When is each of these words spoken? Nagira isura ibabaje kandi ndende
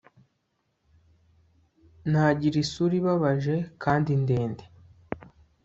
Nagira 2.11 2.57
isura 2.63 2.93
ibabaje 2.99 3.55
kandi 3.83 4.11
ndende 4.21 4.63